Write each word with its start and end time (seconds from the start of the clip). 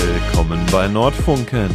Willkommen 0.00 0.64
bei 0.70 0.86
Nordfunken. 0.86 1.70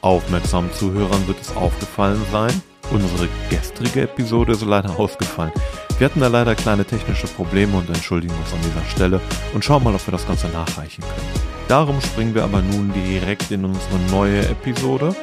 Aufmerksamen 0.00 0.72
Zuhörern 0.72 1.28
wird 1.28 1.40
es 1.40 1.54
aufgefallen 1.54 2.20
sein, 2.32 2.50
unsere 2.90 3.28
gestrige 3.48 4.02
Episode 4.02 4.52
ist 4.52 4.64
leider 4.64 4.98
ausgefallen. 4.98 5.52
Wir 5.96 6.06
hatten 6.06 6.18
da 6.18 6.26
leider 6.26 6.56
kleine 6.56 6.84
technische 6.84 7.28
Probleme 7.28 7.76
und 7.76 7.88
entschuldigen 7.88 8.34
uns 8.34 8.52
an 8.52 8.58
dieser 8.64 8.84
Stelle 8.90 9.20
und 9.54 9.64
schauen 9.64 9.84
mal, 9.84 9.94
ob 9.94 10.04
wir 10.04 10.10
das 10.10 10.26
Ganze 10.26 10.48
nachreichen 10.48 11.02
können. 11.02 11.46
Darum 11.68 12.00
springen 12.00 12.34
wir 12.34 12.42
aber 12.42 12.60
nun 12.60 12.92
direkt 12.92 13.52
in 13.52 13.64
unsere 13.64 14.00
neue 14.10 14.40
Episode. 14.48 15.14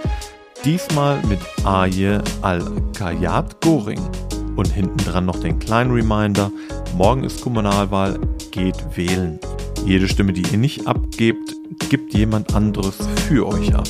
Diesmal 0.63 1.21
mit 1.23 1.39
Aye 1.65 2.21
Al-Kayat 2.43 3.59
Goring. 3.59 4.01
Und 4.55 4.69
hinten 4.69 4.97
dran 4.99 5.25
noch 5.25 5.39
den 5.41 5.59
kleinen 5.59 5.91
Reminder, 5.91 6.49
morgen 6.95 7.25
ist 7.25 7.41
Kommunalwahl, 7.41 8.17
geht 8.51 8.77
wählen. 8.95 9.37
Jede 9.85 10.07
Stimme, 10.07 10.33
die 10.33 10.43
ihr 10.51 10.57
nicht 10.57 10.87
abgebt, 10.87 11.53
gibt 11.89 12.13
jemand 12.13 12.53
anderes 12.53 12.97
für 13.27 13.47
euch 13.47 13.73
ab. 13.73 13.87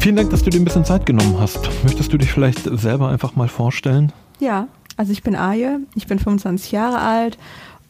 Vielen 0.00 0.16
Dank, 0.16 0.30
dass 0.30 0.42
du 0.42 0.50
dir 0.50 0.60
ein 0.60 0.64
bisschen 0.64 0.84
Zeit 0.84 1.06
genommen 1.06 1.38
hast. 1.38 1.58
Möchtest 1.84 2.12
du 2.12 2.18
dich 2.18 2.30
vielleicht 2.30 2.64
selber 2.64 3.08
einfach 3.08 3.34
mal 3.34 3.48
vorstellen? 3.48 4.12
Ja, 4.40 4.68
also 4.96 5.12
ich 5.12 5.22
bin 5.22 5.36
Aje, 5.36 5.80
ich 5.94 6.06
bin 6.06 6.18
25 6.18 6.72
Jahre 6.72 6.98
alt 7.00 7.38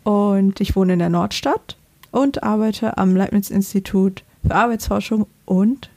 und 0.04 0.60
ich 0.60 0.76
wohne 0.76 0.94
in 0.94 0.98
der 0.98 1.10
Nordstadt 1.10 1.76
und 2.10 2.42
arbeite 2.42 2.96
am 2.96 3.16
Leibniz-Institut 3.16 4.24
für 4.46 4.54
Arbeitsforschung 4.54 5.26
und 5.44 5.90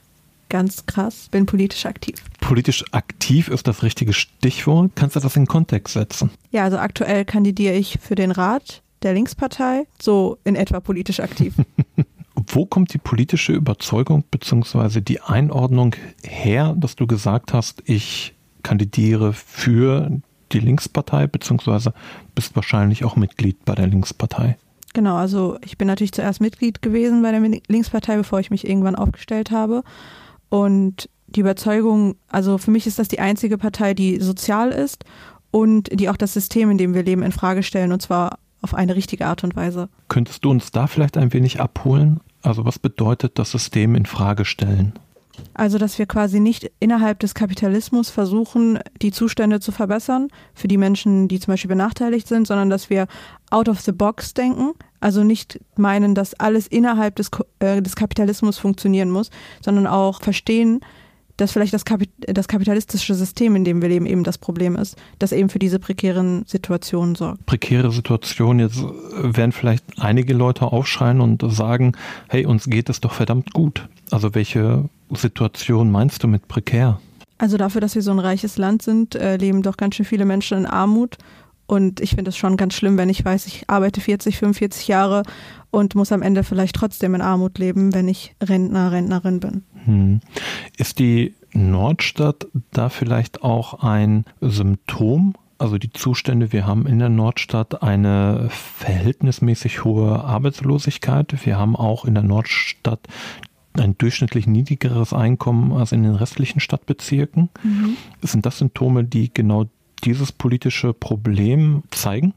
ganz 0.48 0.84
krass, 0.86 1.28
bin 1.30 1.46
politisch 1.46 1.86
aktiv. 1.86 2.16
Politisch 2.40 2.84
aktiv 2.92 3.48
ist 3.48 3.66
das 3.66 3.82
richtige 3.82 4.12
Stichwort. 4.12 4.92
Kannst 4.94 5.16
du 5.16 5.20
das 5.20 5.36
in 5.36 5.46
Kontext 5.46 5.94
setzen? 5.94 6.30
Ja, 6.50 6.64
also 6.64 6.78
aktuell 6.78 7.24
kandidiere 7.24 7.74
ich 7.74 7.98
für 8.02 8.14
den 8.14 8.32
Rat 8.32 8.82
der 9.02 9.14
Linkspartei, 9.14 9.86
so 10.00 10.38
in 10.44 10.56
etwa 10.56 10.80
politisch 10.80 11.20
aktiv. 11.20 11.54
Wo 12.34 12.66
kommt 12.66 12.92
die 12.94 12.98
politische 12.98 13.52
Überzeugung 13.52 14.24
bzw. 14.30 15.00
die 15.00 15.20
Einordnung 15.20 15.94
her, 16.24 16.74
dass 16.76 16.96
du 16.96 17.06
gesagt 17.06 17.52
hast, 17.52 17.82
ich 17.86 18.34
kandidiere 18.62 19.32
für 19.32 20.10
die 20.52 20.60
Linkspartei 20.60 21.26
bzw. 21.26 21.90
bist 22.34 22.56
wahrscheinlich 22.56 23.04
auch 23.04 23.16
Mitglied 23.16 23.64
bei 23.64 23.74
der 23.74 23.86
Linkspartei? 23.86 24.56
Genau, 24.94 25.16
also 25.16 25.58
ich 25.64 25.78
bin 25.78 25.88
natürlich 25.88 26.12
zuerst 26.12 26.40
Mitglied 26.40 26.82
gewesen 26.82 27.22
bei 27.22 27.32
der 27.32 27.60
Linkspartei, 27.68 28.16
bevor 28.16 28.40
ich 28.40 28.50
mich 28.50 28.66
irgendwann 28.68 28.96
aufgestellt 28.96 29.50
habe. 29.50 29.82
Und 30.50 31.08
die 31.28 31.40
Überzeugung, 31.40 32.16
also 32.28 32.58
für 32.58 32.70
mich 32.70 32.86
ist 32.86 32.98
das 32.98 33.08
die 33.08 33.20
einzige 33.20 33.56
Partei, 33.56 33.94
die 33.94 34.20
sozial 34.20 34.70
ist 34.70 35.04
und 35.50 35.88
die 35.98 36.10
auch 36.10 36.16
das 36.16 36.34
System, 36.34 36.70
in 36.70 36.78
dem 36.78 36.94
wir 36.94 37.02
leben, 37.02 37.22
in 37.22 37.32
Frage 37.32 37.62
stellen 37.62 37.92
und 37.92 38.02
zwar 38.02 38.38
auf 38.62 38.74
eine 38.74 38.96
richtige 38.96 39.26
Art 39.26 39.44
und 39.44 39.56
Weise. 39.56 39.88
Könntest 40.08 40.44
du 40.44 40.50
uns 40.50 40.70
da 40.70 40.86
vielleicht 40.86 41.16
ein 41.16 41.32
wenig 41.32 41.60
abholen? 41.60 42.20
Also 42.42 42.64
was 42.64 42.78
bedeutet 42.78 43.38
das 43.38 43.50
System 43.50 43.94
in 43.94 44.06
Frage 44.06 44.44
stellen? 44.44 44.94
Also, 45.54 45.78
dass 45.78 45.98
wir 45.98 46.06
quasi 46.06 46.40
nicht 46.40 46.70
innerhalb 46.78 47.18
des 47.20 47.34
Kapitalismus 47.34 48.10
versuchen, 48.10 48.78
die 49.00 49.12
Zustände 49.12 49.60
zu 49.60 49.72
verbessern 49.72 50.28
für 50.54 50.68
die 50.68 50.76
Menschen, 50.76 51.28
die 51.28 51.40
zum 51.40 51.52
Beispiel 51.52 51.68
benachteiligt 51.68 52.28
sind, 52.28 52.46
sondern 52.46 52.70
dass 52.70 52.90
wir 52.90 53.06
out 53.50 53.68
of 53.68 53.80
the 53.80 53.92
box 53.92 54.34
denken. 54.34 54.72
Also 55.00 55.24
nicht 55.24 55.60
meinen, 55.76 56.14
dass 56.14 56.34
alles 56.34 56.66
innerhalb 56.66 57.16
des, 57.16 57.30
äh, 57.58 57.82
des 57.82 57.96
Kapitalismus 57.96 58.58
funktionieren 58.58 59.10
muss, 59.10 59.30
sondern 59.62 59.86
auch 59.86 60.22
verstehen, 60.22 60.80
dass 61.36 61.52
vielleicht 61.52 61.72
das, 61.72 61.84
Kapit 61.84 62.10
das 62.26 62.48
kapitalistische 62.48 63.14
System, 63.14 63.56
in 63.56 63.64
dem 63.64 63.82
wir 63.82 63.88
leben, 63.88 64.06
eben 64.06 64.24
das 64.24 64.38
Problem 64.38 64.76
ist, 64.76 64.96
das 65.18 65.32
eben 65.32 65.48
für 65.48 65.58
diese 65.58 65.78
prekären 65.78 66.44
Situationen 66.46 67.14
sorgt. 67.14 67.46
Prekäre 67.46 67.90
Situationen, 67.90 68.60
jetzt 68.60 68.82
werden 68.82 69.52
vielleicht 69.52 69.84
einige 69.98 70.34
Leute 70.34 70.66
aufschreien 70.66 71.20
und 71.20 71.42
sagen, 71.52 71.92
hey, 72.28 72.46
uns 72.46 72.66
geht 72.66 72.88
es 72.88 73.00
doch 73.00 73.12
verdammt 73.12 73.52
gut. 73.52 73.88
Also 74.10 74.34
welche 74.34 74.88
Situation 75.10 75.90
meinst 75.90 76.22
du 76.22 76.28
mit 76.28 76.48
prekär? 76.48 77.00
Also 77.38 77.56
dafür, 77.56 77.80
dass 77.80 77.96
wir 77.96 78.02
so 78.02 78.12
ein 78.12 78.20
reiches 78.20 78.56
Land 78.56 78.82
sind, 78.82 79.16
äh, 79.16 79.36
leben 79.36 79.62
doch 79.62 79.76
ganz 79.76 79.96
schön 79.96 80.06
viele 80.06 80.24
Menschen 80.24 80.58
in 80.58 80.66
Armut. 80.66 81.18
Und 81.72 82.00
ich 82.00 82.16
finde 82.16 82.28
es 82.28 82.36
schon 82.36 82.58
ganz 82.58 82.74
schlimm, 82.74 82.98
wenn 82.98 83.08
ich 83.08 83.24
weiß, 83.24 83.46
ich 83.46 83.70
arbeite 83.70 84.02
40, 84.02 84.36
45 84.36 84.88
Jahre 84.88 85.22
und 85.70 85.94
muss 85.94 86.12
am 86.12 86.20
Ende 86.20 86.44
vielleicht 86.44 86.76
trotzdem 86.76 87.14
in 87.14 87.22
Armut 87.22 87.56
leben, 87.56 87.94
wenn 87.94 88.08
ich 88.08 88.34
Rentner, 88.42 88.92
Rentnerin 88.92 89.40
bin. 89.40 89.64
Hm. 89.86 90.20
Ist 90.76 90.98
die 90.98 91.34
Nordstadt 91.54 92.46
da 92.72 92.90
vielleicht 92.90 93.42
auch 93.42 93.82
ein 93.82 94.26
Symptom? 94.42 95.32
Also 95.56 95.78
die 95.78 95.90
Zustände, 95.90 96.52
wir 96.52 96.66
haben 96.66 96.86
in 96.86 96.98
der 96.98 97.08
Nordstadt 97.08 97.82
eine 97.82 98.50
verhältnismäßig 98.50 99.82
hohe 99.82 100.22
Arbeitslosigkeit. 100.22 101.34
Wir 101.46 101.56
haben 101.56 101.74
auch 101.74 102.04
in 102.04 102.12
der 102.12 102.22
Nordstadt 102.22 103.08
ein 103.72 103.96
durchschnittlich 103.96 104.46
niedrigeres 104.46 105.14
Einkommen 105.14 105.72
als 105.72 105.92
in 105.92 106.02
den 106.02 106.16
restlichen 106.16 106.60
Stadtbezirken. 106.60 107.48
Mhm. 107.62 107.96
Sind 108.20 108.44
das 108.44 108.58
Symptome, 108.58 109.04
die 109.04 109.32
genau 109.32 109.64
dieses 110.04 110.32
politische 110.32 110.92
Problem 110.92 111.82
zeigen? 111.90 112.34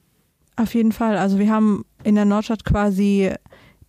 Auf 0.55 0.73
jeden 0.73 0.91
Fall. 0.91 1.17
Also 1.17 1.39
wir 1.39 1.51
haben 1.51 1.85
in 2.03 2.15
der 2.15 2.25
Nordstadt 2.25 2.63
quasi 2.63 3.31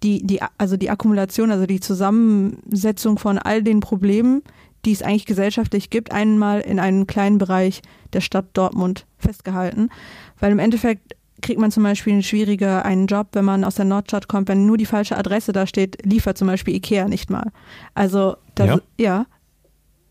die, 0.02 0.26
die, 0.26 0.40
also 0.58 0.76
die 0.76 0.90
Akkumulation, 0.90 1.50
also 1.50 1.66
die 1.66 1.80
Zusammensetzung 1.80 3.18
von 3.18 3.38
all 3.38 3.62
den 3.62 3.80
Problemen, 3.80 4.42
die 4.84 4.92
es 4.92 5.02
eigentlich 5.02 5.26
gesellschaftlich 5.26 5.90
gibt, 5.90 6.12
einmal 6.12 6.60
in 6.60 6.78
einem 6.78 7.06
kleinen 7.06 7.38
Bereich 7.38 7.82
der 8.12 8.20
Stadt 8.20 8.46
Dortmund 8.52 9.06
festgehalten. 9.18 9.90
Weil 10.38 10.52
im 10.52 10.58
Endeffekt 10.58 11.16
kriegt 11.42 11.60
man 11.60 11.70
zum 11.70 11.82
Beispiel 11.82 12.22
schwieriger 12.22 12.84
einen 12.84 13.06
Job, 13.06 13.28
wenn 13.32 13.44
man 13.44 13.64
aus 13.64 13.74
der 13.74 13.84
Nordstadt 13.84 14.28
kommt, 14.28 14.48
wenn 14.48 14.66
nur 14.66 14.76
die 14.76 14.86
falsche 14.86 15.16
Adresse 15.16 15.52
da 15.52 15.66
steht, 15.66 16.04
liefert 16.04 16.38
zum 16.38 16.48
Beispiel 16.48 16.74
Ikea 16.74 17.08
nicht 17.08 17.30
mal. 17.30 17.50
Also 17.94 18.36
das, 18.54 18.68
ja. 18.68 18.80
ja. 18.98 19.26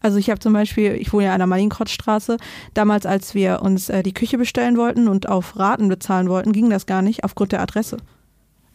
Also 0.01 0.17
ich 0.17 0.29
habe 0.29 0.39
zum 0.39 0.53
Beispiel, 0.53 0.93
ich 0.93 1.11
wohne 1.13 1.25
ja 1.25 1.33
an 1.33 1.39
der 1.39 1.47
Marienkrotzstraße, 1.47 2.37
damals 2.73 3.05
als 3.05 3.33
wir 3.33 3.61
uns 3.61 3.89
äh, 3.89 4.03
die 4.03 4.13
Küche 4.13 4.37
bestellen 4.37 4.77
wollten 4.77 5.07
und 5.07 5.27
auf 5.27 5.57
Raten 5.57 5.87
bezahlen 5.87 6.29
wollten, 6.29 6.53
ging 6.53 6.69
das 6.69 6.85
gar 6.85 7.01
nicht 7.01 7.23
aufgrund 7.23 7.51
der 7.51 7.61
Adresse. 7.61 7.97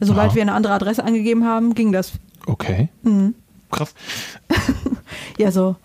Sobald 0.00 0.30
Aha. 0.30 0.34
wir 0.34 0.42
eine 0.42 0.54
andere 0.54 0.72
Adresse 0.72 1.04
angegeben 1.04 1.44
haben, 1.44 1.74
ging 1.74 1.92
das. 1.92 2.12
Okay. 2.46 2.88
Mhm. 3.02 3.34
Krass. 3.70 3.94
ja, 5.38 5.52
so 5.52 5.76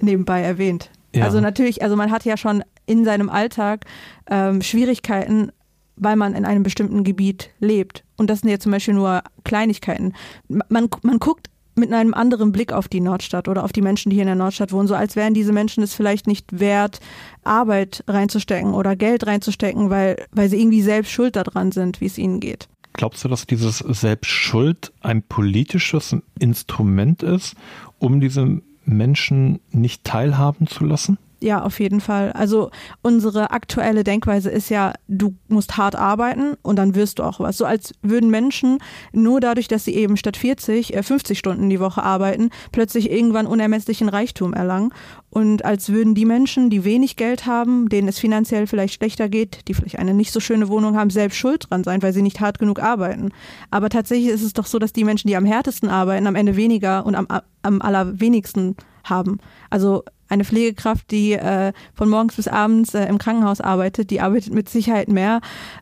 nebenbei 0.00 0.40
erwähnt. 0.42 0.90
Ja. 1.14 1.24
Also 1.24 1.40
natürlich, 1.40 1.82
also 1.82 1.96
man 1.96 2.10
hat 2.10 2.24
ja 2.24 2.36
schon 2.36 2.64
in 2.86 3.04
seinem 3.04 3.28
Alltag 3.28 3.84
ähm, 4.28 4.62
Schwierigkeiten, 4.62 5.52
weil 5.96 6.16
man 6.16 6.34
in 6.34 6.44
einem 6.44 6.62
bestimmten 6.62 7.04
Gebiet 7.04 7.50
lebt. 7.60 8.04
Und 8.16 8.30
das 8.30 8.40
sind 8.40 8.50
ja 8.50 8.58
zum 8.58 8.72
Beispiel 8.72 8.94
nur 8.94 9.22
Kleinigkeiten. 9.44 10.14
Man, 10.48 10.88
man 11.02 11.18
guckt 11.18 11.50
mit 11.76 11.92
einem 11.92 12.14
anderen 12.14 12.52
Blick 12.52 12.72
auf 12.72 12.88
die 12.88 13.00
Nordstadt 13.00 13.48
oder 13.48 13.64
auf 13.64 13.72
die 13.72 13.82
Menschen, 13.82 14.10
die 14.10 14.16
hier 14.16 14.22
in 14.22 14.28
der 14.28 14.36
Nordstadt 14.36 14.72
wohnen, 14.72 14.88
so 14.88 14.94
als 14.94 15.16
wären 15.16 15.34
diese 15.34 15.52
Menschen 15.52 15.82
es 15.82 15.94
vielleicht 15.94 16.26
nicht 16.26 16.60
wert, 16.60 17.00
Arbeit 17.42 18.04
reinzustecken 18.08 18.74
oder 18.74 18.96
Geld 18.96 19.26
reinzustecken, 19.26 19.90
weil, 19.90 20.24
weil 20.32 20.48
sie 20.48 20.60
irgendwie 20.60 20.82
selbst 20.82 21.10
schuld 21.10 21.36
daran 21.36 21.72
sind, 21.72 22.00
wie 22.00 22.06
es 22.06 22.18
ihnen 22.18 22.40
geht. 22.40 22.68
Glaubst 22.94 23.24
du, 23.24 23.28
dass 23.28 23.46
dieses 23.46 23.78
Selbstschuld 23.78 24.92
ein 25.00 25.22
politisches 25.22 26.16
Instrument 26.38 27.24
ist, 27.24 27.56
um 27.98 28.20
diese 28.20 28.62
Menschen 28.84 29.60
nicht 29.70 30.04
teilhaben 30.04 30.68
zu 30.68 30.84
lassen? 30.84 31.18
Ja, 31.44 31.60
auf 31.60 31.78
jeden 31.78 32.00
Fall. 32.00 32.32
Also 32.32 32.70
unsere 33.02 33.50
aktuelle 33.50 34.02
Denkweise 34.02 34.48
ist 34.48 34.70
ja, 34.70 34.94
du 35.08 35.34
musst 35.48 35.76
hart 35.76 35.94
arbeiten 35.94 36.54
und 36.62 36.76
dann 36.76 36.94
wirst 36.94 37.18
du 37.18 37.22
auch 37.22 37.38
was. 37.38 37.58
So 37.58 37.66
als 37.66 37.92
würden 38.00 38.30
Menschen 38.30 38.78
nur 39.12 39.40
dadurch, 39.40 39.68
dass 39.68 39.84
sie 39.84 39.94
eben 39.94 40.16
statt 40.16 40.38
40, 40.38 40.96
50 41.02 41.36
äh, 41.36 41.38
Stunden 41.38 41.68
die 41.68 41.80
Woche 41.80 42.02
arbeiten, 42.02 42.48
plötzlich 42.72 43.10
irgendwann 43.10 43.46
unermesslichen 43.46 44.08
Reichtum 44.08 44.54
erlangen. 44.54 44.94
Und 45.28 45.66
als 45.66 45.90
würden 45.90 46.14
die 46.14 46.24
Menschen, 46.24 46.70
die 46.70 46.82
wenig 46.84 47.16
Geld 47.16 47.44
haben, 47.44 47.90
denen 47.90 48.08
es 48.08 48.18
finanziell 48.18 48.66
vielleicht 48.66 48.94
schlechter 48.94 49.28
geht, 49.28 49.68
die 49.68 49.74
vielleicht 49.74 49.98
eine 49.98 50.14
nicht 50.14 50.32
so 50.32 50.40
schöne 50.40 50.68
Wohnung 50.68 50.96
haben, 50.96 51.10
selbst 51.10 51.36
schuld 51.36 51.66
dran 51.68 51.84
sein, 51.84 52.00
weil 52.00 52.14
sie 52.14 52.22
nicht 52.22 52.40
hart 52.40 52.58
genug 52.58 52.80
arbeiten. 52.80 53.32
Aber 53.70 53.90
tatsächlich 53.90 54.28
ist 54.28 54.42
es 54.42 54.54
doch 54.54 54.64
so, 54.64 54.78
dass 54.78 54.94
die 54.94 55.04
Menschen, 55.04 55.28
die 55.28 55.36
am 55.36 55.44
härtesten 55.44 55.90
arbeiten, 55.90 56.26
am 56.26 56.36
Ende 56.36 56.56
weniger 56.56 57.04
und 57.04 57.14
am, 57.14 57.26
am 57.60 57.82
allerwenigsten 57.82 58.76
haben. 59.04 59.40
Also 59.68 60.04
eine 60.28 60.44
Pflegekraft, 60.44 61.10
die 61.10 61.32
äh, 61.32 61.72
von 61.94 62.08
morgens 62.08 62.36
bis 62.36 62.48
abends 62.48 62.94
äh, 62.94 63.06
im 63.06 63.18
Krankenhaus 63.18 63.60
arbeitet, 63.60 64.10
die 64.10 64.20
arbeitet 64.20 64.52
mit 64.52 64.68
Sicherheit 64.68 65.08
mehr 65.08 65.40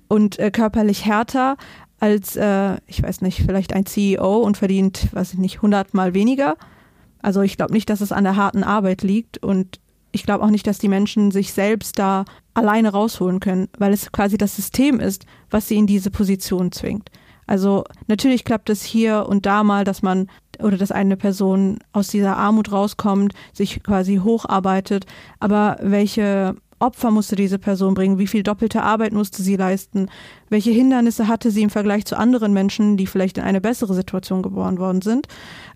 und 0.08 0.38
äh, 0.38 0.50
körperlich 0.50 1.04
härter 1.04 1.56
als, 2.00 2.36
äh, 2.36 2.76
ich 2.86 3.02
weiß 3.02 3.20
nicht, 3.20 3.42
vielleicht 3.42 3.72
ein 3.72 3.86
CEO 3.86 4.38
und 4.38 4.56
verdient, 4.56 5.08
weiß 5.12 5.34
ich 5.34 5.38
nicht, 5.38 5.62
hundertmal 5.62 6.14
weniger. 6.14 6.56
Also 7.22 7.42
ich 7.42 7.56
glaube 7.56 7.72
nicht, 7.72 7.88
dass 7.88 8.00
es 8.00 8.10
an 8.10 8.24
der 8.24 8.36
harten 8.36 8.64
Arbeit 8.64 9.02
liegt 9.02 9.38
und 9.38 9.78
ich 10.10 10.24
glaube 10.24 10.44
auch 10.44 10.50
nicht, 10.50 10.66
dass 10.66 10.78
die 10.78 10.88
Menschen 10.88 11.30
sich 11.30 11.52
selbst 11.52 11.98
da 11.98 12.24
alleine 12.54 12.90
rausholen 12.90 13.40
können, 13.40 13.68
weil 13.78 13.92
es 13.92 14.12
quasi 14.12 14.36
das 14.36 14.56
System 14.56 15.00
ist, 15.00 15.24
was 15.48 15.68
sie 15.68 15.76
in 15.76 15.86
diese 15.86 16.10
Position 16.10 16.72
zwingt. 16.72 17.10
Also 17.52 17.84
natürlich 18.06 18.46
klappt 18.46 18.70
es 18.70 18.82
hier 18.82 19.26
und 19.28 19.44
da 19.44 19.62
mal, 19.62 19.84
dass 19.84 20.00
man 20.00 20.28
oder 20.58 20.78
dass 20.78 20.90
eine 20.90 21.18
Person 21.18 21.80
aus 21.92 22.08
dieser 22.08 22.38
Armut 22.38 22.72
rauskommt, 22.72 23.34
sich 23.52 23.82
quasi 23.82 24.22
hocharbeitet, 24.24 25.04
aber 25.38 25.76
welche 25.82 26.56
Opfer 26.78 27.10
musste 27.10 27.36
diese 27.36 27.58
Person 27.58 27.92
bringen, 27.92 28.16
wie 28.16 28.26
viel 28.26 28.42
doppelte 28.42 28.82
Arbeit 28.82 29.12
musste 29.12 29.42
sie 29.42 29.56
leisten, 29.56 30.08
welche 30.48 30.70
Hindernisse 30.70 31.28
hatte 31.28 31.50
sie 31.50 31.60
im 31.60 31.68
Vergleich 31.68 32.06
zu 32.06 32.16
anderen 32.16 32.54
Menschen, 32.54 32.96
die 32.96 33.06
vielleicht 33.06 33.36
in 33.36 33.44
eine 33.44 33.60
bessere 33.60 33.92
Situation 33.92 34.40
geboren 34.40 34.78
worden 34.78 35.02
sind. 35.02 35.26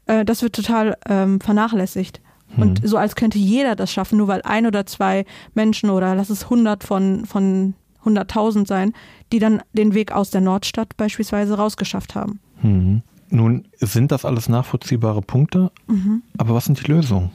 Äh, 0.06 0.24
das 0.24 0.40
wird 0.40 0.54
total 0.54 0.96
ähm, 1.06 1.42
vernachlässigt. 1.42 2.22
Und 2.56 2.82
mhm. 2.82 2.86
so 2.86 2.96
als 2.96 3.16
könnte 3.16 3.36
jeder 3.36 3.76
das 3.76 3.92
schaffen, 3.92 4.16
nur 4.16 4.28
weil 4.28 4.40
ein 4.44 4.64
oder 4.64 4.86
zwei 4.86 5.26
Menschen 5.52 5.90
oder 5.90 6.14
lass 6.14 6.30
es 6.30 6.48
hundert 6.48 6.84
von, 6.84 7.26
von 7.26 7.74
100.000 8.06 8.66
sein, 8.66 8.92
die 9.32 9.38
dann 9.38 9.62
den 9.72 9.94
Weg 9.94 10.12
aus 10.12 10.30
der 10.30 10.40
Nordstadt 10.40 10.96
beispielsweise 10.96 11.54
rausgeschafft 11.54 12.14
haben. 12.14 12.40
Mhm. 12.62 13.02
Nun 13.28 13.66
sind 13.78 14.12
das 14.12 14.24
alles 14.24 14.48
nachvollziehbare 14.48 15.20
Punkte, 15.20 15.72
mhm. 15.88 16.22
aber 16.38 16.54
was 16.54 16.66
sind 16.66 16.80
die 16.86 16.90
Lösungen? 16.90 17.30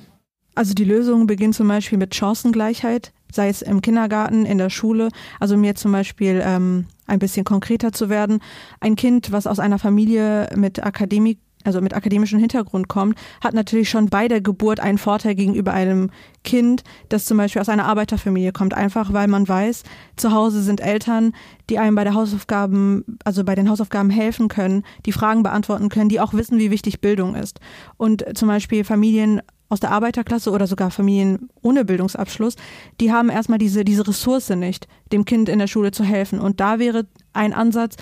Also 0.56 0.73
die 0.73 0.85
Lösungen 0.85 1.27
beginnen 1.27 1.53
zum 1.53 1.68
Beispiel 1.68 1.97
mit 1.97 2.13
Chancengleichheit, 2.15 3.13
sei 3.31 3.50
es 3.50 3.62
im 3.62 3.81
Kindergarten, 3.81 4.45
in 4.45 4.57
der 4.57 4.69
Schule. 4.69 5.09
Also 5.39 5.56
mir 5.56 5.75
zum 5.75 5.91
Beispiel 5.91 6.41
ähm, 6.44 6.85
ein 7.07 7.19
bisschen 7.19 7.45
konkreter 7.45 7.94
zu 7.94 8.09
werden. 8.09 8.41
Ein 8.79 8.95
Kind, 8.95 9.31
was 9.31 9.47
aus 9.47 9.59
einer 9.59 9.79
Familie 9.79 10.50
mit 10.56 10.83
Akademik 10.83 11.39
also 11.66 11.81
mit 11.81 11.94
akademischem 11.94 12.40
Hintergrund 12.40 12.88
kommt, 12.88 13.18
hat 13.42 13.54
natürlich 13.54 13.90
schon 13.90 14.08
bei 14.08 14.28
der 14.28 14.42
Geburt 14.42 14.80
einen 14.80 14.98
Vorteil 14.98 15.36
gegenüber 15.36 15.74
einem 15.74 16.10
Kind, 16.44 16.84
das 17.10 17.25
zum 17.25 17.38
Beispiel 17.38 17.62
aus 17.62 17.69
einer 17.69 17.86
Arbeiterfamilie 17.86 18.52
kommt, 18.52 18.74
einfach 18.74 19.13
weil 19.13 19.28
man 19.28 19.48
weiß, 19.48 19.84
zu 20.16 20.31
Hause 20.31 20.62
sind 20.62 20.81
Eltern, 20.81 21.34
die 21.69 21.80
einem 21.80 21.96
bei 21.96 22.04
der 22.04 22.13
Hausaufgaben, 22.13 23.18
also 23.24 23.44
bei 23.44 23.56
den 23.56 23.69
Hausaufgaben 23.69 24.10
helfen 24.10 24.48
können, 24.48 24.84
die 25.06 25.12
Fragen 25.12 25.44
beantworten 25.44 25.90
können, 25.90 26.10
die 26.10 26.19
auch 26.19 26.34
wissen, 26.34 26.58
wie 26.58 26.72
wichtig 26.72 27.02
Bildung 27.02 27.36
ist. 27.36 27.60
Und 27.98 28.25
zum 28.36 28.48
Beispiel 28.48 28.84
Familien 28.84 29.42
aus 29.72 29.80
der 29.80 29.92
Arbeiterklasse 29.92 30.52
oder 30.52 30.68
sogar 30.68 30.92
Familien 30.92 31.50
ohne 31.62 31.86
Bildungsabschluss, 31.86 32.56
die 33.00 33.14
haben 33.14 33.30
erstmal 33.30 33.57
diese, 33.57 33.86
diese 33.86 34.06
Ressource 34.06 34.50
nicht, 34.50 34.88
dem 35.14 35.24
Kind 35.24 35.48
in 35.48 35.60
der 35.60 35.68
Schule 35.68 35.92
zu 35.92 36.04
helfen. 36.04 36.42
Und 36.42 36.60
da 36.60 36.78
wäre 36.78 37.07
ein 37.31 37.54
Ansatz, 37.54 37.96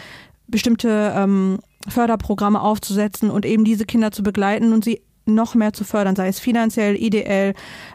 bestimmte 0.48 1.14
ähm, 1.16 1.60
Förderprogramme 1.88 2.62
aufzusetzen 2.62 3.30
und 3.30 3.46
eben 3.46 3.64
diese 3.64 3.86
Kinder 3.86 4.12
zu 4.12 4.24
begleiten 4.24 4.74
und 4.74 4.84
sie 4.84 5.02
noch 5.26 5.56
mehr 5.56 5.74
zu 5.74 5.84
fördern, 5.84 6.16
sei 6.16 6.28
es 6.28 6.40
finanziell, 6.40 6.96
ideell, 6.96 7.54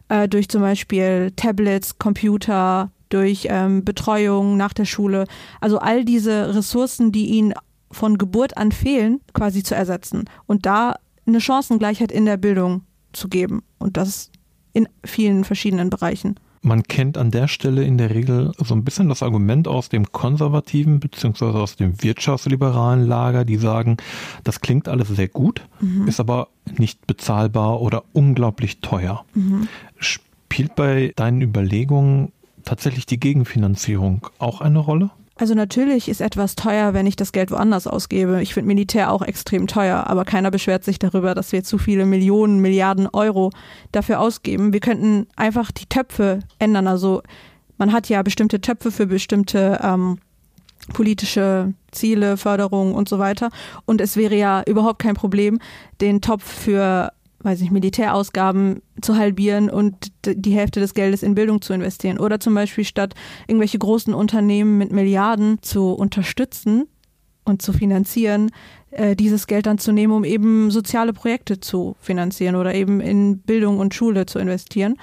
äh, 0.09 0.29
durch 0.29 0.49
zum 0.49 0.63
Beispiel 0.63 1.33
Tablets, 1.37 1.99
Computer, 1.99 2.91
durch 3.09 3.47
ähm, 3.51 3.85
Betreuung 3.85 4.57
nach 4.57 4.73
der 4.73 4.85
Schule. 4.85 5.27
Also 5.61 5.79
all 5.79 6.05
diese 6.05 6.55
Ressourcen, 6.55 7.13
die 7.13 7.27
ihnen 7.27 7.55
von 7.91 8.19
Geburt 8.19 8.57
an 8.57 8.73
fehlen, 8.73 9.21
quasi 9.35 9.63
zu 9.63 9.75
ersetzen 9.75 10.25
und 10.47 10.67
da 10.67 10.97
eine 11.27 11.41
Chancengleichheit 11.41 12.13
in 12.13 12.27
der 12.27 12.37
Bildung 12.37 12.83
zu 13.13 13.29
geben 13.29 13.63
und 13.79 13.97
das 13.97 14.31
in 14.73 14.89
vielen 15.05 15.45
verschiedenen 15.45 15.91
Bereichen. 15.91 16.35
Man 16.65 16.83
kennt 16.83 17.19
an 17.19 17.31
der 17.31 17.47
Stelle 17.47 17.85
in 17.85 17.99
der 17.99 18.09
Regel 18.15 18.53
so 18.57 18.75
ein 18.75 18.85
bisschen 18.85 19.11
das 19.11 19.23
Argument 19.23 19.69
aus 19.69 19.91
dem 19.91 20.13
konservativen 20.13 20.99
beziehungsweise 20.99 21.59
aus 21.59 21.77
dem 21.77 22.03
wirtschaftsliberalen 22.03 23.07
Lager, 23.07 23.45
die 23.45 23.59
sagen, 23.59 23.99
das 24.45 24.63
klingt 24.63 24.89
alles 24.89 25.09
sehr 25.09 25.29
gut, 25.29 25.61
mhm. 25.81 26.09
ist 26.09 26.21
aber 26.21 26.49
nicht 26.79 27.07
bezahlbar 27.07 27.83
oder 27.83 28.05
unglaublich 28.15 28.81
teuer. 28.81 29.27
Mhm. 29.35 29.69
Spielt 29.99 30.75
bei 30.75 31.13
deinen 31.17 31.43
Überlegungen 31.43 32.33
tatsächlich 32.65 33.05
die 33.05 33.21
Gegenfinanzierung 33.21 34.27
auch 34.39 34.63
eine 34.63 34.79
Rolle? 34.79 35.11
Also 35.37 35.55
natürlich 35.55 36.09
ist 36.09 36.21
etwas 36.21 36.55
teuer, 36.55 36.95
wenn 36.95 37.07
ich 37.07 37.17
das 37.17 37.33
Geld 37.33 37.51
woanders 37.51 37.89
ausgebe. 37.89 38.41
Ich 38.41 38.55
finde 38.55 38.69
Militär 38.69 39.11
auch 39.11 39.23
extrem 39.23 39.67
teuer, 39.67 40.07
aber 40.07 40.25
keiner 40.25 40.53
beschwert 40.53 40.85
sich 40.85 41.01
darüber, 41.01 41.35
dass 41.35 41.51
wir 41.51 41.65
zu 41.65 41.77
viele 41.77 42.07
Millionen, 42.07 42.61
Milliarden 42.61 43.09
Euro 43.13 43.51
dafür 43.91 44.21
ausgeben. 44.21 44.73
Wir 44.73 44.81
könnten 44.81 45.27
einfach 45.35 45.73
die 45.73 45.87
Töpfe 45.87 46.41
ändern. 46.61 46.87
Also 46.87 47.23
man 47.79 47.93
hat 47.93 48.09
ja 48.09 48.23
bestimmte 48.23 48.61
Töpfe 48.61 48.93
für 48.93 49.07
bestimmte 49.07 49.81
ähm, 49.83 50.19
politische 50.93 51.75
Ziele, 51.91 52.37
Förderung 52.37 52.95
und 52.95 53.09
so 53.09 53.19
weiter. 53.19 53.51
Und 53.87 54.01
es 54.01 54.17
wäre 54.17 54.37
ja 54.37 54.63
überhaupt 54.67 55.01
kein 55.01 55.15
Problem, 55.15 55.59
den 56.01 56.21
Topf 56.21 56.45
für 56.45 57.13
weiß 57.45 57.61
ich, 57.61 57.71
Militärausgaben 57.71 58.81
zu 59.01 59.17
halbieren 59.17 59.71
und 59.71 60.13
die 60.27 60.53
Hälfte 60.53 60.81
des 60.81 60.95
Geldes 60.95 61.23
in 61.23 61.35
Bildung 61.35 61.61
zu 61.61 61.73
investieren. 61.73 62.19
Oder 62.19 62.41
zum 62.41 62.55
Beispiel 62.55 62.85
statt 62.85 63.15
irgendwelche 63.47 63.79
großen 63.79 64.15
Unternehmen 64.15 64.79
mit 64.79 64.93
Milliarden 64.93 65.63
zu 65.63 65.93
unterstützen 65.93 66.87
und 67.45 67.61
zu 67.61 67.73
finanzieren, 67.73 68.51
äh, 68.91 69.15
dieses 69.15 69.47
Geld 69.47 69.67
dann 69.67 69.79
zu 69.79 69.93
nehmen, 69.93 70.15
um 70.15 70.25
eben 70.25 70.71
soziale 70.71 71.13
Projekte 71.13 71.61
zu 71.61 71.97
finanzieren 72.01 72.57
oder 72.57 72.75
eben 72.75 73.01
in 73.01 73.39
Bildung 73.39 73.79
und 73.79 73.95
Schule 73.95 74.25
zu 74.25 74.39
investieren. 74.39 74.97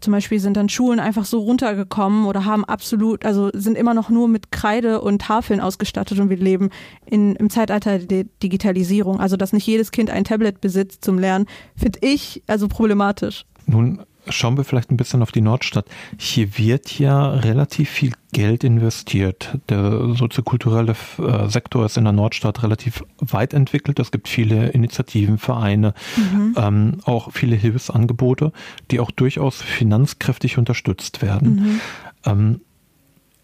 Zum 0.00 0.12
Beispiel 0.12 0.40
sind 0.40 0.56
dann 0.56 0.68
Schulen 0.68 1.00
einfach 1.00 1.24
so 1.24 1.40
runtergekommen 1.40 2.26
oder 2.26 2.44
haben 2.44 2.64
absolut, 2.64 3.24
also 3.24 3.50
sind 3.54 3.76
immer 3.76 3.94
noch 3.94 4.10
nur 4.10 4.28
mit 4.28 4.50
Kreide 4.50 5.00
und 5.00 5.22
Tafeln 5.22 5.60
ausgestattet 5.60 6.18
und 6.18 6.30
wir 6.30 6.36
leben 6.36 6.70
in, 7.06 7.36
im 7.36 7.50
Zeitalter 7.50 7.98
der 7.98 8.24
Digitalisierung. 8.42 9.20
Also, 9.20 9.36
dass 9.36 9.52
nicht 9.52 9.66
jedes 9.66 9.92
Kind 9.92 10.10
ein 10.10 10.24
Tablet 10.24 10.60
besitzt 10.60 11.04
zum 11.04 11.18
Lernen, 11.18 11.46
finde 11.76 12.00
ich 12.02 12.42
also 12.46 12.68
problematisch. 12.68 13.46
Nun 13.66 14.02
schauen 14.28 14.56
wir 14.56 14.64
vielleicht 14.64 14.90
ein 14.90 14.96
bisschen 14.96 15.22
auf 15.22 15.32
die 15.32 15.40
Nordstadt. 15.40 15.86
Hier 16.18 16.58
wird 16.58 16.98
ja 16.98 17.30
relativ 17.30 17.90
viel 17.90 18.12
Geld 18.32 18.64
investiert. 18.64 19.58
Der 19.68 20.14
soziokulturelle 20.14 20.94
äh, 21.18 21.48
Sektor 21.48 21.86
ist 21.86 21.96
in 21.96 22.04
der 22.04 22.12
Nordstadt 22.12 22.62
relativ 22.62 23.04
weit 23.18 23.54
entwickelt. 23.54 23.98
Es 23.98 24.10
gibt 24.10 24.28
viele 24.28 24.68
Initiativen, 24.70 25.38
Vereine, 25.38 25.94
mhm. 26.16 26.54
ähm, 26.56 26.98
auch 27.04 27.32
viele 27.32 27.56
Hilfsangebote, 27.56 28.52
die 28.90 29.00
auch 29.00 29.10
durchaus 29.10 29.62
finanzkräftig 29.62 30.58
unterstützt 30.58 31.22
werden. 31.22 31.54
Mhm. 31.54 31.80
Ähm, 32.24 32.60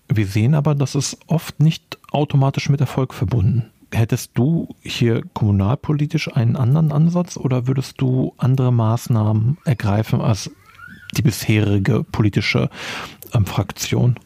wir 0.08 0.26
sehen 0.26 0.54
aber, 0.54 0.74
dass 0.74 0.96
es 0.96 1.16
oft 1.28 1.60
nicht 1.60 1.98
automatisch 2.10 2.68
mit 2.68 2.80
Erfolg 2.80 3.14
verbunden. 3.14 3.70
Hättest 3.92 4.32
du 4.34 4.74
hier 4.82 5.22
kommunalpolitisch 5.34 6.34
einen 6.34 6.56
anderen 6.56 6.92
Ansatz 6.92 7.36
oder 7.36 7.66
würdest 7.66 8.00
du 8.00 8.34
andere 8.38 8.72
Maßnahmen 8.72 9.58
ergreifen 9.64 10.20
als 10.20 10.50
die 11.16 11.22
bisherige 11.22 12.04
politische 12.04 12.70
ähm, 13.34 13.46
Fraktion? 13.46 14.18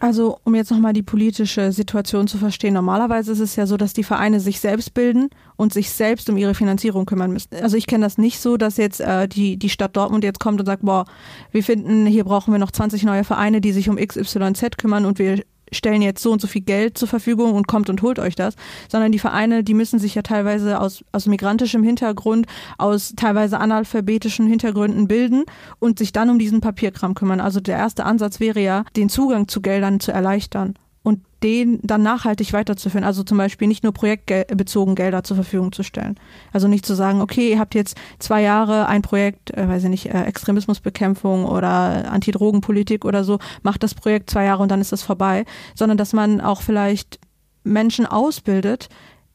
Also, 0.00 0.38
um 0.44 0.54
jetzt 0.54 0.70
nochmal 0.70 0.92
die 0.92 1.02
politische 1.02 1.72
Situation 1.72 2.26
zu 2.26 2.36
verstehen, 2.36 2.74
normalerweise 2.74 3.32
ist 3.32 3.40
es 3.40 3.56
ja 3.56 3.64
so, 3.64 3.78
dass 3.78 3.94
die 3.94 4.04
Vereine 4.04 4.38
sich 4.38 4.60
selbst 4.60 4.92
bilden 4.92 5.30
und 5.56 5.72
sich 5.72 5.88
selbst 5.88 6.28
um 6.28 6.36
ihre 6.36 6.54
Finanzierung 6.54 7.06
kümmern 7.06 7.32
müssen. 7.32 7.54
Also 7.62 7.78
ich 7.78 7.86
kenne 7.86 8.04
das 8.04 8.18
nicht 8.18 8.38
so, 8.38 8.58
dass 8.58 8.76
jetzt 8.76 9.00
äh, 9.00 9.26
die, 9.26 9.56
die 9.56 9.70
Stadt 9.70 9.96
Dortmund 9.96 10.22
jetzt 10.22 10.40
kommt 10.40 10.60
und 10.60 10.66
sagt, 10.66 10.82
boah, 10.82 11.06
wir 11.52 11.64
finden, 11.64 12.04
hier 12.04 12.24
brauchen 12.24 12.52
wir 12.52 12.58
noch 12.58 12.70
20 12.70 13.04
neue 13.04 13.24
Vereine, 13.24 13.62
die 13.62 13.72
sich 13.72 13.88
um 13.88 13.96
XYZ 13.96 14.76
kümmern 14.76 15.06
und 15.06 15.18
wir 15.18 15.42
stellen 15.72 16.02
jetzt 16.02 16.22
so 16.22 16.32
und 16.32 16.40
so 16.40 16.46
viel 16.46 16.62
Geld 16.62 16.98
zur 16.98 17.08
Verfügung 17.08 17.54
und 17.54 17.66
kommt 17.66 17.90
und 17.90 18.02
holt 18.02 18.18
euch 18.18 18.34
das, 18.34 18.54
sondern 18.88 19.12
die 19.12 19.18
Vereine, 19.18 19.64
die 19.64 19.74
müssen 19.74 19.98
sich 19.98 20.14
ja 20.14 20.22
teilweise 20.22 20.80
aus, 20.80 21.04
aus 21.12 21.26
migrantischem 21.26 21.82
Hintergrund, 21.82 22.46
aus 22.78 23.14
teilweise 23.16 23.58
analphabetischen 23.58 24.46
Hintergründen 24.46 25.08
bilden 25.08 25.44
und 25.78 25.98
sich 25.98 26.12
dann 26.12 26.30
um 26.30 26.38
diesen 26.38 26.60
Papierkram 26.60 27.14
kümmern. 27.14 27.40
Also 27.40 27.60
der 27.60 27.78
erste 27.78 28.04
Ansatz 28.04 28.40
wäre 28.40 28.60
ja, 28.60 28.84
den 28.96 29.08
Zugang 29.08 29.48
zu 29.48 29.60
Geldern 29.60 30.00
zu 30.00 30.12
erleichtern 30.12 30.74
und 31.04 31.20
den 31.42 31.78
dann 31.82 32.02
nachhaltig 32.02 32.54
weiterzuführen. 32.54 33.04
Also 33.04 33.22
zum 33.22 33.36
Beispiel 33.36 33.68
nicht 33.68 33.84
nur 33.84 33.92
projektbezogen 33.92 34.94
Gelder 34.94 35.22
zur 35.22 35.36
Verfügung 35.36 35.70
zu 35.70 35.82
stellen. 35.82 36.18
Also 36.52 36.66
nicht 36.66 36.86
zu 36.86 36.94
sagen, 36.94 37.20
okay, 37.20 37.50
ihr 37.50 37.58
habt 37.58 37.74
jetzt 37.74 37.96
zwei 38.18 38.40
Jahre 38.40 38.88
ein 38.88 39.02
Projekt, 39.02 39.52
äh, 39.52 39.68
weiß 39.68 39.84
ich 39.84 39.90
nicht, 39.90 40.06
äh, 40.06 40.24
Extremismusbekämpfung 40.24 41.44
oder 41.44 42.10
Antidrogenpolitik 42.10 43.04
oder 43.04 43.22
so, 43.22 43.38
macht 43.62 43.82
das 43.82 43.94
Projekt 43.94 44.30
zwei 44.30 44.46
Jahre 44.46 44.62
und 44.62 44.70
dann 44.70 44.80
ist 44.80 44.92
das 44.92 45.02
vorbei, 45.02 45.44
sondern 45.74 45.98
dass 45.98 46.14
man 46.14 46.40
auch 46.40 46.62
vielleicht 46.62 47.20
Menschen 47.62 48.06
ausbildet, 48.06 48.88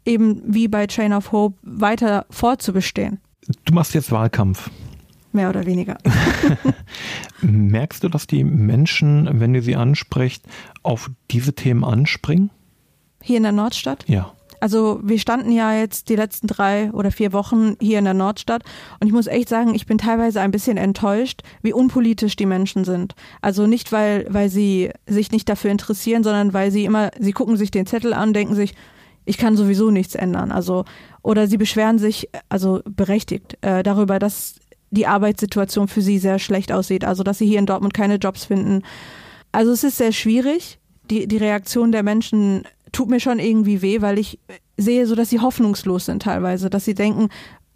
eben 0.05 0.41
wie 0.43 0.67
bei 0.67 0.87
Chain 0.87 1.13
of 1.13 1.31
Hope 1.31 1.55
weiter 1.61 2.25
fortzubestehen. 2.31 3.19
Du 3.65 3.73
machst 3.75 3.93
jetzt 3.93 4.11
Wahlkampf 4.11 4.71
mehr 5.31 5.49
oder 5.49 5.65
weniger. 5.65 5.97
Merkst 7.41 8.03
du, 8.03 8.09
dass 8.09 8.27
die 8.27 8.43
Menschen, 8.43 9.29
wenn 9.39 9.53
du 9.53 9.61
sie 9.61 9.75
ansprichst, 9.75 10.43
auf 10.83 11.11
diese 11.31 11.53
Themen 11.53 11.83
anspringen? 11.83 12.49
Hier 13.21 13.37
in 13.37 13.43
der 13.43 13.51
Nordstadt? 13.51 14.05
Ja. 14.07 14.33
Also 14.59 14.99
wir 15.03 15.19
standen 15.19 15.51
ja 15.51 15.73
jetzt 15.73 16.09
die 16.09 16.15
letzten 16.15 16.47
drei 16.47 16.91
oder 16.91 17.11
vier 17.11 17.31
Wochen 17.31 17.75
hier 17.79 17.99
in 17.99 18.05
der 18.05 18.13
Nordstadt 18.13 18.63
und 18.99 19.07
ich 19.07 19.13
muss 19.13 19.27
echt 19.27 19.47
sagen, 19.47 19.73
ich 19.73 19.85
bin 19.85 19.97
teilweise 19.97 20.41
ein 20.41 20.51
bisschen 20.51 20.77
enttäuscht, 20.77 21.41
wie 21.61 21.73
unpolitisch 21.73 22.35
die 22.35 22.45
Menschen 22.45 22.83
sind. 22.83 23.15
Also 23.41 23.67
nicht, 23.67 23.91
weil, 23.91 24.25
weil 24.29 24.49
sie 24.49 24.91
sich 25.07 25.31
nicht 25.31 25.47
dafür 25.47 25.71
interessieren, 25.71 26.23
sondern 26.23 26.53
weil 26.53 26.71
sie 26.71 26.85
immer, 26.85 27.11
sie 27.19 27.31
gucken 27.31 27.55
sich 27.55 27.71
den 27.71 27.85
Zettel 27.85 28.13
an, 28.13 28.33
denken 28.33 28.55
sich, 28.55 28.75
ich 29.25 29.37
kann 29.37 29.55
sowieso 29.55 29.91
nichts 29.91 30.15
ändern. 30.15 30.51
Also, 30.51 30.85
oder 31.21 31.47
sie 31.47 31.57
beschweren 31.57 31.99
sich, 31.99 32.29
also 32.49 32.81
berechtigt, 32.85 33.57
äh, 33.61 33.83
darüber, 33.83 34.17
dass 34.17 34.55
die 34.91 35.07
Arbeitssituation 35.07 35.87
für 35.87 36.01
sie 36.01 36.19
sehr 36.19 36.39
schlecht 36.39 36.71
aussieht. 36.71 37.03
Also, 37.03 37.23
dass 37.23 37.37
sie 37.37 37.47
hier 37.47 37.59
in 37.59 37.65
Dortmund 37.65 37.93
keine 37.93 38.15
Jobs 38.15 38.45
finden. 38.45 38.83
Also, 39.51 39.71
es 39.71 39.83
ist 39.83 39.97
sehr 39.97 40.11
schwierig. 40.11 40.79
Die, 41.09 41.27
die 41.27 41.37
Reaktion 41.37 41.91
der 41.91 42.03
Menschen 42.03 42.63
tut 42.91 43.09
mir 43.09 43.19
schon 43.19 43.39
irgendwie 43.39 43.81
weh, 43.81 44.01
weil 44.01 44.19
ich 44.19 44.39
sehe 44.77 45.05
so, 45.05 45.15
dass 45.15 45.29
sie 45.29 45.39
hoffnungslos 45.39 46.05
sind 46.05 46.23
teilweise, 46.23 46.69
dass 46.69 46.85
sie 46.85 46.93
denken, 46.93 47.29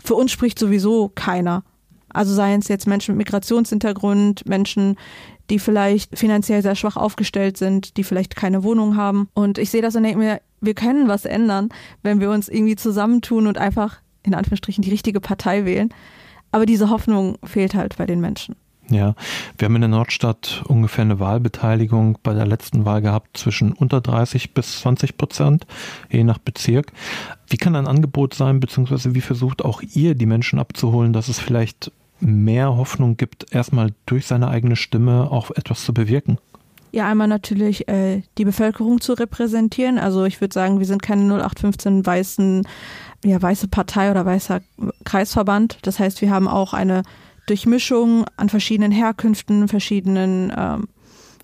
für 0.03 0.15
uns 0.15 0.31
spricht 0.31 0.59
sowieso 0.59 1.09
keiner. 1.13 1.63
Also 2.09 2.33
seien 2.33 2.59
es 2.59 2.67
jetzt 2.67 2.87
Menschen 2.87 3.15
mit 3.15 3.25
Migrationshintergrund, 3.25 4.47
Menschen, 4.47 4.97
die 5.49 5.59
vielleicht 5.59 6.17
finanziell 6.17 6.61
sehr 6.61 6.75
schwach 6.75 6.95
aufgestellt 6.95 7.57
sind, 7.57 7.97
die 7.97 8.03
vielleicht 8.03 8.35
keine 8.35 8.63
Wohnung 8.63 8.95
haben. 8.95 9.29
Und 9.33 9.57
ich 9.57 9.71
sehe 9.71 9.81
das 9.81 9.95
und 9.95 10.03
denke 10.03 10.19
mir, 10.19 10.41
wir 10.61 10.73
können 10.75 11.07
was 11.07 11.25
ändern, 11.25 11.69
wenn 12.01 12.21
wir 12.21 12.29
uns 12.29 12.47
irgendwie 12.47 12.75
zusammentun 12.75 13.47
und 13.47 13.57
einfach 13.57 13.97
in 14.23 14.33
Anführungsstrichen 14.33 14.83
die 14.83 14.91
richtige 14.91 15.19
Partei 15.19 15.65
wählen. 15.65 15.89
Aber 16.53 16.67
diese 16.67 16.91
Hoffnung 16.91 17.37
fehlt 17.43 17.73
halt 17.73 17.97
bei 17.97 18.05
den 18.05 18.21
Menschen. 18.21 18.55
Ja, 18.89 19.15
wir 19.57 19.65
haben 19.65 19.75
in 19.75 19.81
der 19.81 19.89
Nordstadt 19.89 20.63
ungefähr 20.67 21.03
eine 21.03 21.19
Wahlbeteiligung 21.19 22.19
bei 22.21 22.33
der 22.33 22.45
letzten 22.45 22.85
Wahl 22.85 23.01
gehabt 23.01 23.37
zwischen 23.37 23.71
unter 23.71 24.01
30 24.01 24.53
bis 24.53 24.81
20 24.81 25.17
Prozent, 25.17 25.65
je 26.11 26.23
nach 26.23 26.37
Bezirk. 26.37 26.91
Wie 27.47 27.57
kann 27.57 27.75
ein 27.75 27.87
Angebot 27.87 28.35
sein, 28.35 28.59
beziehungsweise 28.59 29.15
wie 29.15 29.21
versucht 29.21 29.65
auch 29.65 29.81
ihr, 29.81 30.13
die 30.13 30.27
Menschen 30.27 30.59
abzuholen, 30.59 31.11
dass 31.11 31.27
es 31.27 31.39
vielleicht 31.39 31.91
mehr 32.19 32.75
Hoffnung 32.77 33.17
gibt, 33.17 33.51
erstmal 33.51 33.89
durch 34.05 34.27
seine 34.27 34.49
eigene 34.49 34.75
Stimme 34.75 35.31
auch 35.31 35.49
etwas 35.51 35.83
zu 35.83 35.93
bewirken? 35.93 36.37
Ja, 36.93 37.07
einmal 37.07 37.27
natürlich 37.27 37.87
äh, 37.87 38.21
die 38.37 38.45
Bevölkerung 38.45 39.01
zu 39.01 39.13
repräsentieren. 39.13 39.97
Also 39.97 40.25
ich 40.25 40.41
würde 40.41 40.53
sagen, 40.53 40.77
wir 40.77 40.85
sind 40.85 41.01
keine 41.01 41.23
0815 41.23 42.05
weißen, 42.05 42.67
ja, 43.25 43.41
weiße 43.41 43.67
Partei 43.67 44.11
oder 44.11 44.27
weißer 44.27 44.61
Kreisverband. 45.03 45.79
Das 45.81 45.97
heißt, 45.97 46.21
wir 46.21 46.29
haben 46.29 46.47
auch 46.47 46.75
eine 46.75 47.01
Durchmischung 47.47 48.25
an 48.37 48.47
verschiedenen 48.47 48.91
Herkünften, 48.91 49.67
verschiedenen 49.67 50.53
ähm, 50.55 50.87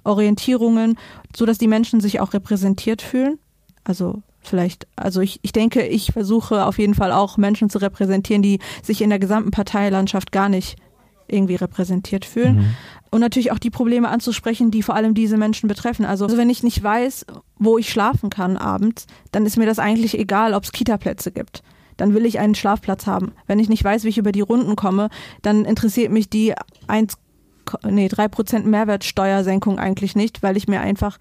Orientierungen, 0.04 1.00
so 1.36 1.48
dass 1.48 1.58
die 1.58 1.68
Menschen 1.68 2.00
sich 2.00 2.20
auch 2.20 2.34
repräsentiert 2.34 3.02
fühlen. 3.02 3.40
Also 3.84 4.22
vielleicht, 4.42 4.86
also 4.96 5.20
ich, 5.20 5.40
ich 5.42 5.52
denke, 5.52 5.82
ich 5.82 6.12
versuche 6.12 6.64
auf 6.64 6.78
jeden 6.78 6.94
Fall 6.94 7.12
auch 7.12 7.38
Menschen 7.38 7.72
zu 7.72 7.80
repräsentieren, 7.80 8.44
die 8.44 8.60
sich 8.84 9.02
in 9.02 9.10
der 9.10 9.18
gesamten 9.18 9.50
Parteilandschaft 9.50 10.32
gar 10.32 10.48
nicht 10.48 10.78
irgendwie 11.32 11.56
repräsentiert 11.56 12.26
fühlen. 12.26 12.58
Mhm. 12.58 12.76
Und 13.12 13.22
natürlich 13.22 13.52
auch 13.52 13.60
die 13.60 13.72
Probleme 13.72 14.10
anzusprechen, 14.10 14.70
die 14.72 14.84
vor 14.84 14.96
allem 14.96 15.14
diese 15.14 15.38
Menschen 15.38 15.68
betreffen. 15.68 16.06
Also, 16.06 16.26
also 16.26 16.38
wenn 16.38 16.50
ich 16.50 16.64
nicht 16.64 16.84
weiß, 16.84 17.26
wo 17.58 17.78
ich 17.78 17.90
schlafen 17.90 18.30
kann 18.30 18.56
abends, 18.56 19.08
dann 19.32 19.46
ist 19.46 19.58
mir 19.58 19.66
das 19.66 19.80
eigentlich 19.80 20.18
egal, 20.18 20.54
ob 20.54 20.64
es 20.64 20.72
Kita-Plätze 20.72 21.32
gibt 21.32 21.64
dann 22.00 22.14
will 22.14 22.26
ich 22.26 22.40
einen 22.40 22.56
Schlafplatz 22.56 23.08
haben. 23.08 23.34
Wenn 23.46 23.60
ich 23.60 23.70
nicht 23.70 23.84
weiß, 23.84 24.04
wie 24.04 24.10
ich 24.10 24.18
über 24.18 24.32
die 24.32 24.42
Runden 24.42 24.76
komme, 24.76 25.10
dann 25.42 25.66
interessiert 25.66 26.12
mich 26.12 26.30
die 26.30 26.54
1, 26.88 27.16
nee, 27.90 28.08
3% 28.08 28.64
Mehrwertsteuersenkung 28.64 29.80
eigentlich 29.80 30.16
nicht, 30.16 30.42
weil 30.42 30.58
ich 30.58 30.68
mir 30.68 30.80
einfach 30.80 31.18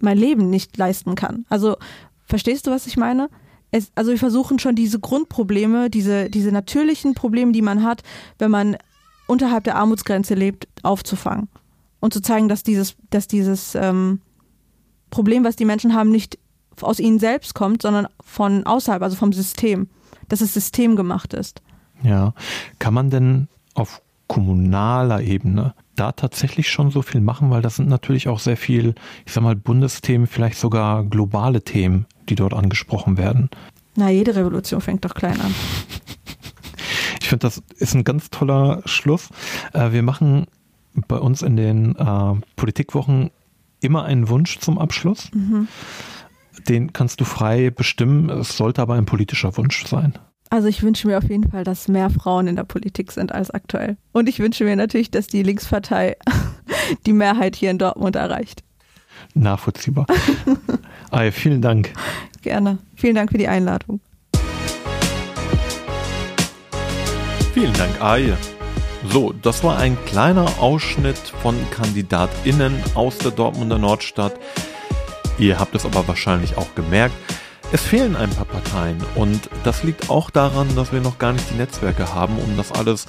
mein 0.00 0.18
Leben 0.18 0.50
nicht 0.50 0.76
leisten 0.76 1.14
kann. 1.14 1.44
Also, 1.48 1.76
verstehst 2.24 2.66
du, 2.66 2.70
was 2.70 2.86
ich 2.86 2.96
meine? 2.96 3.28
Es, 3.70 3.90
also 3.94 4.10
wir 4.10 4.18
versuchen 4.18 4.58
schon 4.58 4.74
diese 4.74 5.00
Grundprobleme, 5.00 5.90
diese, 5.90 6.30
diese 6.30 6.52
natürlichen 6.52 7.14
Probleme, 7.14 7.52
die 7.52 7.62
man 7.62 7.82
hat, 7.82 8.02
wenn 8.38 8.50
man 8.50 8.76
unterhalb 9.26 9.64
der 9.64 9.76
Armutsgrenze 9.76 10.34
lebt, 10.34 10.68
aufzufangen. 10.82 11.48
Und 12.00 12.12
zu 12.12 12.20
zeigen, 12.20 12.48
dass 12.48 12.62
dieses, 12.62 12.96
dass 13.10 13.26
dieses 13.26 13.74
ähm, 13.74 14.20
Problem, 15.10 15.44
was 15.44 15.56
die 15.56 15.64
Menschen 15.64 15.94
haben, 15.94 16.10
nicht 16.10 16.38
aus 16.80 17.00
ihnen 17.00 17.18
selbst 17.18 17.54
kommt, 17.54 17.82
sondern 17.82 18.06
von 18.20 18.66
außerhalb, 18.66 19.02
also 19.02 19.16
vom 19.16 19.32
System 19.32 19.88
dass 20.28 20.40
es 20.40 20.54
systemgemacht 20.54 21.34
ist. 21.34 21.62
Ja, 22.02 22.34
kann 22.78 22.94
man 22.94 23.10
denn 23.10 23.48
auf 23.74 24.02
kommunaler 24.28 25.22
Ebene 25.22 25.74
da 25.94 26.12
tatsächlich 26.12 26.68
schon 26.68 26.90
so 26.90 27.02
viel 27.02 27.20
machen, 27.20 27.50
weil 27.50 27.62
das 27.62 27.76
sind 27.76 27.88
natürlich 27.88 28.28
auch 28.28 28.38
sehr 28.38 28.56
viel, 28.56 28.94
ich 29.24 29.32
sag 29.32 29.42
mal, 29.42 29.56
Bundesthemen, 29.56 30.26
vielleicht 30.26 30.58
sogar 30.58 31.04
globale 31.04 31.62
Themen, 31.62 32.06
die 32.28 32.34
dort 32.34 32.52
angesprochen 32.52 33.16
werden. 33.16 33.48
Na, 33.94 34.10
jede 34.10 34.34
Revolution 34.34 34.80
fängt 34.80 35.04
doch 35.04 35.14
klein 35.14 35.40
an. 35.40 35.54
Ich 37.26 37.30
finde, 37.30 37.46
das 37.46 37.60
ist 37.78 37.94
ein 37.94 38.04
ganz 38.04 38.30
toller 38.30 38.82
Schluss. 38.84 39.30
Äh, 39.72 39.90
wir 39.90 40.02
machen 40.02 40.46
bei 41.08 41.16
uns 41.16 41.42
in 41.42 41.56
den 41.56 41.96
äh, 41.96 42.34
Politikwochen 42.54 43.30
immer 43.80 44.04
einen 44.04 44.28
Wunsch 44.28 44.58
zum 44.60 44.78
Abschluss. 44.78 45.30
Mhm 45.34 45.68
den 46.68 46.92
kannst 46.92 47.20
du 47.20 47.24
frei 47.24 47.70
bestimmen. 47.70 48.30
Es 48.30 48.56
sollte 48.56 48.82
aber 48.82 48.94
ein 48.94 49.06
politischer 49.06 49.56
Wunsch 49.56 49.86
sein. 49.86 50.14
Also 50.48 50.68
ich 50.68 50.82
wünsche 50.82 51.08
mir 51.08 51.18
auf 51.18 51.28
jeden 51.28 51.50
Fall, 51.50 51.64
dass 51.64 51.88
mehr 51.88 52.08
Frauen 52.08 52.46
in 52.46 52.56
der 52.56 52.64
Politik 52.64 53.10
sind 53.12 53.32
als 53.32 53.50
aktuell. 53.50 53.96
Und 54.12 54.28
ich 54.28 54.38
wünsche 54.38 54.64
mir 54.64 54.76
natürlich, 54.76 55.10
dass 55.10 55.26
die 55.26 55.42
Linkspartei 55.42 56.16
die 57.06 57.12
Mehrheit 57.12 57.56
hier 57.56 57.70
in 57.70 57.78
Dortmund 57.78 58.16
erreicht. 58.16 58.62
Nachvollziehbar. 59.34 60.06
Aye, 61.10 61.32
vielen 61.32 61.62
Dank. 61.62 61.92
Gerne. 62.42 62.78
Vielen 62.94 63.16
Dank 63.16 63.32
für 63.32 63.38
die 63.38 63.48
Einladung. 63.48 64.00
Vielen 67.56 67.72
Dank, 67.72 68.02
Aye. 68.02 68.36
So, 69.08 69.32
das 69.32 69.64
war 69.64 69.78
ein 69.78 69.96
kleiner 70.04 70.44
Ausschnitt 70.60 71.16
von 71.16 71.56
KandidatInnen 71.70 72.74
aus 72.94 73.16
der 73.16 73.30
Dortmunder 73.30 73.78
Nordstadt. 73.78 74.34
Ihr 75.38 75.58
habt 75.58 75.74
es 75.74 75.86
aber 75.86 76.06
wahrscheinlich 76.06 76.58
auch 76.58 76.74
gemerkt, 76.74 77.14
es 77.72 77.80
fehlen 77.80 78.14
ein 78.14 78.28
paar 78.28 78.44
Parteien 78.44 79.02
und 79.14 79.48
das 79.64 79.84
liegt 79.84 80.10
auch 80.10 80.28
daran, 80.28 80.68
dass 80.76 80.92
wir 80.92 81.00
noch 81.00 81.16
gar 81.16 81.32
nicht 81.32 81.48
die 81.50 81.54
Netzwerke 81.56 82.12
haben, 82.12 82.36
um 82.36 82.58
das 82.58 82.72
alles 82.72 83.06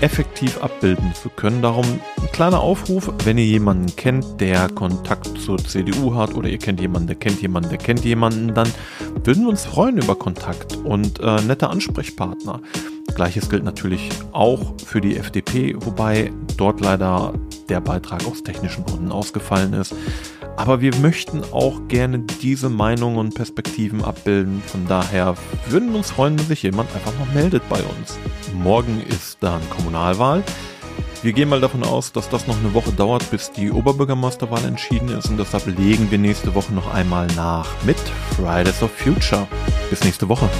effektiv 0.00 0.62
abbilden 0.62 1.14
zu 1.14 1.28
können. 1.28 1.60
Darum 1.60 2.00
ein 2.22 2.32
kleiner 2.32 2.60
Aufruf, 2.60 3.12
wenn 3.24 3.38
ihr 3.38 3.44
jemanden 3.44 3.94
kennt, 3.96 4.40
der 4.40 4.68
Kontakt 4.68 5.26
zur 5.40 5.58
CDU 5.58 6.14
hat 6.14 6.34
oder 6.34 6.48
ihr 6.48 6.58
kennt 6.58 6.80
jemanden, 6.80 7.08
der 7.08 7.16
kennt 7.16 7.42
jemanden, 7.42 7.68
der 7.68 7.78
kennt 7.78 8.04
jemanden, 8.04 8.54
dann 8.54 8.68
würden 9.24 9.44
wir 9.44 9.50
uns 9.50 9.64
freuen 9.64 9.98
über 9.98 10.14
Kontakt 10.14 10.76
und 10.76 11.20
äh, 11.20 11.40
nette 11.42 11.68
Ansprechpartner. 11.68 12.60
Gleiches 13.14 13.50
gilt 13.50 13.64
natürlich 13.64 14.08
auch 14.32 14.74
für 14.84 15.00
die 15.00 15.16
FDP, 15.16 15.76
wobei 15.78 16.32
dort 16.56 16.80
leider 16.80 17.34
der 17.68 17.80
Beitrag 17.80 18.24
aus 18.26 18.42
technischen 18.42 18.84
Gründen 18.84 19.12
ausgefallen 19.12 19.74
ist. 19.74 19.94
Aber 20.56 20.80
wir 20.80 20.94
möchten 20.96 21.42
auch 21.52 21.88
gerne 21.88 22.20
diese 22.40 22.68
Meinungen 22.68 23.18
und 23.18 23.34
Perspektiven 23.34 24.02
abbilden. 24.04 24.62
Von 24.66 24.86
daher 24.86 25.34
würden 25.68 25.90
wir 25.90 25.98
uns 25.98 26.10
freuen, 26.10 26.38
wenn 26.38 26.46
sich 26.46 26.62
jemand 26.62 26.94
einfach 26.94 27.12
mal 27.18 27.28
meldet 27.34 27.66
bei 27.68 27.80
uns. 27.80 28.18
Morgen 28.54 29.02
ist 29.08 29.38
dann 29.40 29.60
Kommunalwahl. 29.70 30.42
Wir 31.22 31.32
gehen 31.32 31.48
mal 31.48 31.60
davon 31.60 31.84
aus, 31.84 32.10
dass 32.10 32.28
das 32.28 32.48
noch 32.48 32.58
eine 32.58 32.74
Woche 32.74 32.90
dauert, 32.90 33.30
bis 33.30 33.52
die 33.52 33.70
Oberbürgermeisterwahl 33.70 34.64
entschieden 34.64 35.08
ist 35.08 35.28
und 35.28 35.38
deshalb 35.38 35.66
legen 35.66 36.10
wir 36.10 36.18
nächste 36.18 36.52
Woche 36.56 36.74
noch 36.74 36.92
einmal 36.92 37.28
nach 37.36 37.70
mit 37.84 37.98
Fridays 38.34 38.82
of 38.82 38.90
Future. 38.90 39.46
Bis 39.88 40.02
nächste 40.02 40.28
Woche. 40.28 40.50